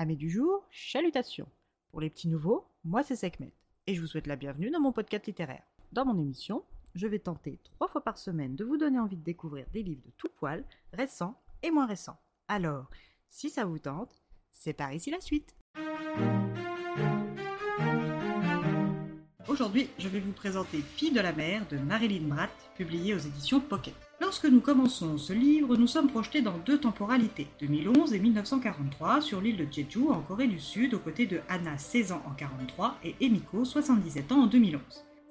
[0.00, 1.48] Amis du jour, chalutations.
[1.90, 3.52] Pour les petits nouveaux, moi c'est Sekhmet
[3.88, 5.64] et je vous souhaite la bienvenue dans mon podcast littéraire.
[5.90, 6.62] Dans mon émission,
[6.94, 10.04] je vais tenter trois fois par semaine de vous donner envie de découvrir des livres
[10.06, 11.34] de tout poil, récents
[11.64, 12.16] et moins récents.
[12.46, 12.88] Alors,
[13.28, 14.22] si ça vous tente,
[14.52, 15.56] c'est par ici la suite.
[19.48, 23.58] Aujourd'hui, je vais vous présenter Fille de la mer de Marilyn Bratt, publié aux éditions
[23.60, 24.07] Pocket.
[24.28, 29.40] Lorsque nous commençons ce livre, nous sommes projetés dans deux temporalités, 2011 et 1943, sur
[29.40, 32.98] l'île de Jeju, en Corée du Sud, aux côtés de Anna, 16 ans en 43,
[33.04, 34.82] et Emiko, 77 ans en 2011.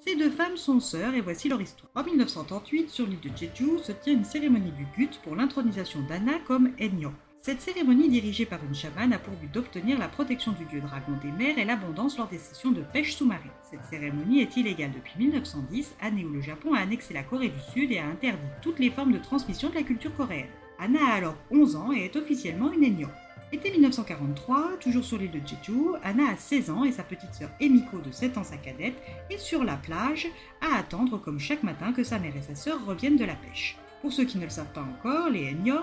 [0.04, 1.91] Ces deux femmes sont sœurs et voici leur histoire.
[1.94, 6.40] En 1938, sur l'île de Jeju, se tient une cérémonie du Gut pour l'intronisation d'Anna
[6.48, 7.12] comme Enyo.
[7.40, 11.14] Cette cérémonie dirigée par une chamane a pour but d'obtenir la protection du dieu dragon
[11.22, 13.52] des mers et l'abondance lors des sessions de pêche sous-marine.
[13.70, 17.60] Cette cérémonie est illégale depuis 1910, année où le Japon a annexé la Corée du
[17.72, 20.50] Sud et a interdit toutes les formes de transmission de la culture coréenne.
[20.80, 23.08] Anna a alors 11 ans et est officiellement une Ennyo.
[23.54, 27.49] Été 1943, toujours sur l'île de Jeju, Anna a 16 ans et sa petite sœur
[27.62, 30.27] Emiko de 7 ans sa cadette est sur la plage
[30.60, 33.77] à attendre comme chaque matin que sa mère et sa sœur reviennent de la pêche.
[34.02, 35.80] Pour ceux qui ne le savent pas encore, les Ennyo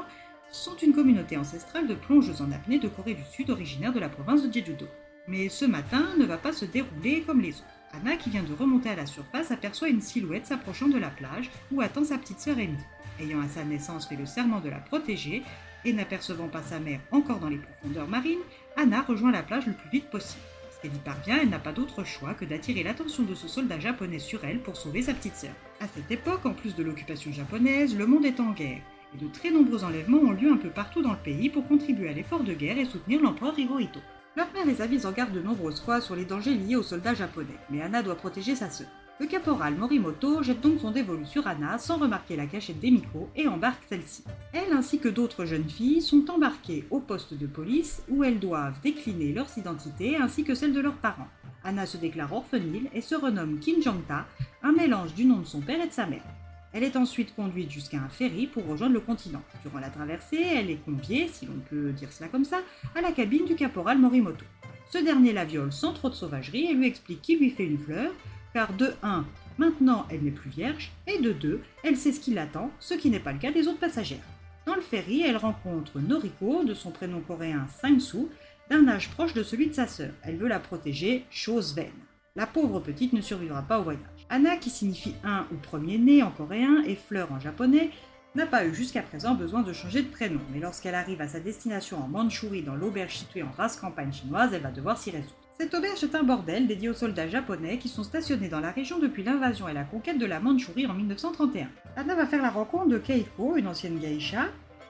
[0.55, 4.08] sont une communauté ancestrale de plongeuses en apnée de Corée du Sud originaire de la
[4.08, 4.86] province de Jeju-do.
[5.27, 7.64] Mais ce matin ne va pas se dérouler comme les autres.
[7.92, 11.50] Anna, qui vient de remonter à la surface, aperçoit une silhouette s'approchant de la plage
[11.72, 12.82] où attend sa petite sœur Andy.
[13.20, 15.42] Ayant à sa naissance fait le serment de la protéger
[15.84, 18.38] et n'apercevant pas sa mère encore dans les profondeurs marines,
[18.77, 20.42] Anna rejoint la plage le plus vite possible.
[20.64, 24.19] Lorsqu'elle y parvient, elle n'a pas d'autre choix que d'attirer l'attention de ce soldat japonais
[24.19, 25.55] sur elle pour sauver sa petite sœur.
[25.80, 28.82] À cette époque, en plus de l'occupation japonaise, le monde est en guerre
[29.20, 32.12] de très nombreux enlèvements ont lieu un peu partout dans le pays pour contribuer à
[32.12, 34.00] l'effort de guerre et soutenir l'empereur Hirohito.
[34.36, 37.14] Leur père les avise en garde de nombreuses fois sur les dangers liés aux soldats
[37.14, 38.88] japonais, mais Anna doit protéger sa sœur.
[39.20, 43.46] Le caporal Morimoto jette donc son dévolu sur Anna sans remarquer la cachette d'Emiko et
[43.46, 44.24] embarque celle-ci.
[44.52, 48.80] Elle ainsi que d'autres jeunes filles sont embarquées au poste de police où elles doivent
[48.82, 51.28] décliner leurs identités ainsi que celles de leurs parents.
[51.62, 54.26] Anna se déclare orpheline et se renomme Kinjangta,
[54.64, 56.24] un mélange du nom de son père et de sa mère.
[56.74, 59.42] Elle est ensuite conduite jusqu'à un ferry pour rejoindre le continent.
[59.62, 62.58] Durant la traversée, elle est conviée, si l'on peut dire cela comme ça,
[62.96, 64.44] à la cabine du caporal Morimoto.
[64.90, 67.78] Ce dernier la viole sans trop de sauvagerie et lui explique qu'il lui fait une
[67.78, 68.10] fleur,
[68.52, 69.24] car de 1,
[69.56, 73.08] maintenant elle n'est plus vierge, et de 2, elle sait ce qui l'attend, ce qui
[73.08, 74.18] n'est pas le cas des autres passagères.
[74.66, 78.28] Dans le ferry, elle rencontre Noriko, de son prénom coréen Sang-soo,
[78.68, 80.12] d'un âge proche de celui de sa sœur.
[80.22, 81.92] Elle veut la protéger, chose vaine.
[82.34, 84.13] La pauvre petite ne survivra pas au voyage.
[84.30, 87.90] Anna, qui signifie un ou premier-né en coréen et fleur en japonais,
[88.34, 91.38] n'a pas eu jusqu'à présent besoin de changer de prénom, mais lorsqu'elle arrive à sa
[91.38, 95.36] destination en Mandchourie dans l'auberge située en race campagne chinoise, elle va devoir s'y résoudre.
[95.58, 98.98] Cette auberge est un bordel dédié aux soldats japonais qui sont stationnés dans la région
[98.98, 101.68] depuis l'invasion et la conquête de la Mandchourie en 1931.
[101.96, 104.46] Anna va faire la rencontre de Keiko, une ancienne geisha,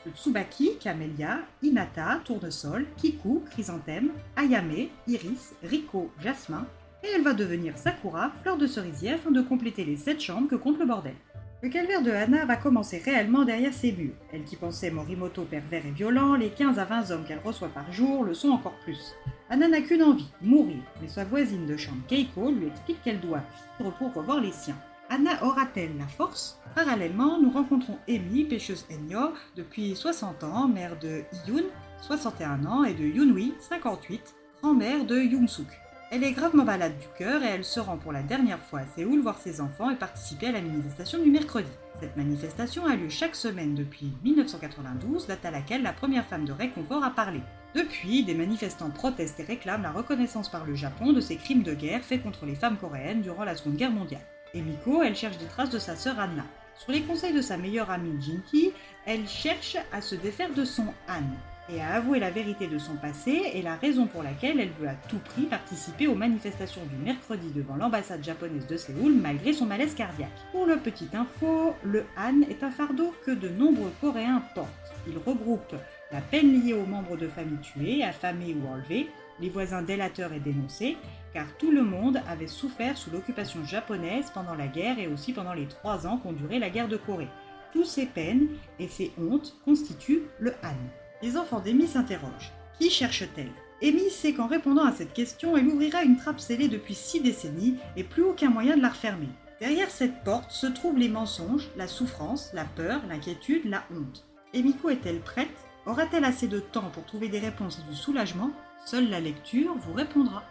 [0.06, 6.66] de Tsubaki, Camélia, Inata, Tournesol, Kiku, Chrysanthème, Ayame, Iris, Riko, Jasmin,
[7.04, 10.56] et elle va devenir Sakura, fleur de cerisier, afin de compléter les sept chambres que
[10.56, 11.14] compte le bordel.
[11.62, 14.14] Le calvaire de Hana va commencer réellement derrière ses murs.
[14.32, 17.90] Elle qui pensait Morimoto pervers et violent, les 15 à 20 hommes qu'elle reçoit par
[17.92, 19.14] jour le sont encore plus.
[19.48, 23.42] Hana n'a qu'une envie, mourir, mais sa voisine de chambre Keiko lui explique qu'elle doit
[23.78, 24.76] vivre pour revoir les siens.
[25.10, 26.58] Anna aura-t-elle la force?
[26.74, 31.64] Parallèlement, nous rencontrons Emi, pêcheuse Enyo, depuis 60 ans, mère de Iyun,
[32.00, 35.68] 61 ans, et de Yunwi, 58, grand-mère de Youngsuk.
[36.10, 38.86] Elle est gravement malade du cœur et elle se rend pour la dernière fois à
[38.86, 41.70] Séoul voir ses enfants et participer à la manifestation du mercredi.
[41.98, 46.52] Cette manifestation a lieu chaque semaine depuis 1992, date à laquelle la première femme de
[46.52, 47.40] réconfort a parlé.
[47.74, 51.74] Depuis, des manifestants protestent et réclament la reconnaissance par le Japon de ces crimes de
[51.74, 54.26] guerre faits contre les femmes coréennes durant la Seconde Guerre mondiale.
[54.52, 56.44] Et Miko, elle cherche des traces de sa sœur Anna.
[56.76, 58.72] Sur les conseils de sa meilleure amie Jinki,
[59.06, 61.22] elle cherche à se défaire de son Han
[61.68, 64.88] et à avouer la vérité de son passé et la raison pour laquelle elle veut
[64.88, 69.66] à tout prix participer aux manifestations du mercredi devant l'ambassade japonaise de Séoul malgré son
[69.66, 70.28] malaise cardiaque.
[70.52, 74.68] Pour le petit info, le Han est un fardeau que de nombreux Coréens portent.
[75.06, 75.74] Il regroupe
[76.12, 79.08] la peine liée aux membres de familles tués, affamés ou enlevés,
[79.40, 80.96] les voisins délateurs et dénoncés,
[81.32, 85.54] car tout le monde avait souffert sous l'occupation japonaise pendant la guerre et aussi pendant
[85.54, 87.28] les trois ans qu'ont duré la guerre de Corée.
[87.72, 91.03] Tous ces peines et ces hontes constituent le Han.
[91.24, 92.52] Les enfants d'Amy s'interrogent.
[92.78, 93.50] Qui cherche-t-elle?
[93.82, 97.78] Amy sait qu'en répondant à cette question, elle ouvrira une trappe scellée depuis six décennies
[97.96, 99.30] et plus aucun moyen de la refermer.
[99.58, 104.26] Derrière cette porte se trouvent les mensonges, la souffrance, la peur, l'inquiétude, la honte.
[104.52, 105.48] Emiko est-elle prête?
[105.86, 108.50] Aura-t-elle assez de temps pour trouver des réponses et du soulagement?
[108.84, 110.42] Seule la lecture vous répondra.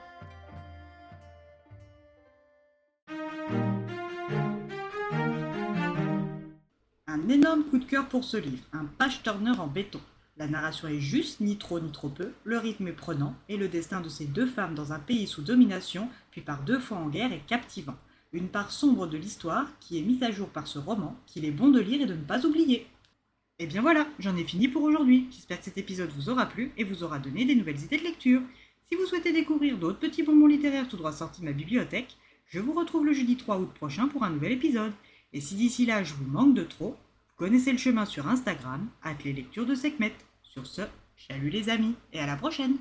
[7.06, 10.02] Un énorme coup de cœur pour ce livre, un page turner en béton.
[10.36, 13.68] La narration est juste, ni trop ni trop peu, le rythme est prenant, et le
[13.68, 17.10] destin de ces deux femmes dans un pays sous domination, puis par deux fois en
[17.10, 17.96] guerre, est captivant.
[18.32, 21.52] Une part sombre de l'histoire qui est mise à jour par ce roman, qu'il est
[21.52, 22.88] bon de lire et de ne pas oublier.
[23.60, 25.28] Et bien voilà, j'en ai fini pour aujourd'hui.
[25.30, 28.04] J'espère que cet épisode vous aura plu et vous aura donné des nouvelles idées de
[28.04, 28.42] lecture.
[28.90, 32.60] Si vous souhaitez découvrir d'autres petits bonbons littéraires tout droit sortis de ma bibliothèque, je
[32.60, 34.94] vous retrouve le jeudi 3 août prochain pour un nouvel épisode.
[35.32, 36.98] Et si d'ici là je vous manque de trop,
[37.44, 40.14] connaissez le chemin sur Instagram, at les lectures de Sekhmet.
[40.44, 40.84] Sur ce,
[41.18, 42.78] chalut les amis, et à la prochaine